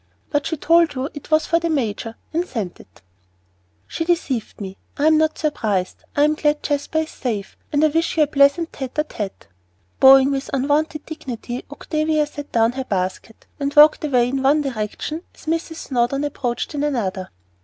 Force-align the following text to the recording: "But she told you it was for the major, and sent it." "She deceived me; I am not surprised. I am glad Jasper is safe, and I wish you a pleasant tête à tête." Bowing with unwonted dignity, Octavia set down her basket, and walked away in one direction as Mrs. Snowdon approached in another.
"But 0.31 0.47
she 0.47 0.57
told 0.57 0.95
you 0.95 1.09
it 1.13 1.29
was 1.29 1.45
for 1.45 1.59
the 1.59 1.69
major, 1.69 2.15
and 2.33 2.43
sent 2.43 2.79
it." 2.79 3.03
"She 3.85 4.03
deceived 4.03 4.59
me; 4.59 4.77
I 4.97 5.05
am 5.05 5.19
not 5.19 5.37
surprised. 5.37 6.05
I 6.15 6.23
am 6.23 6.33
glad 6.33 6.63
Jasper 6.63 6.97
is 7.01 7.11
safe, 7.11 7.55
and 7.71 7.83
I 7.83 7.87
wish 7.89 8.17
you 8.17 8.23
a 8.23 8.25
pleasant 8.25 8.71
tête 8.71 8.93
à 8.95 9.03
tête." 9.03 9.45
Bowing 9.99 10.31
with 10.31 10.49
unwonted 10.53 11.05
dignity, 11.05 11.65
Octavia 11.69 12.25
set 12.25 12.51
down 12.51 12.71
her 12.71 12.83
basket, 12.85 13.45
and 13.59 13.75
walked 13.75 14.03
away 14.03 14.27
in 14.27 14.41
one 14.41 14.63
direction 14.63 15.21
as 15.35 15.45
Mrs. 15.45 15.75
Snowdon 15.75 16.23
approached 16.23 16.73
in 16.73 16.83
another. 16.83 17.29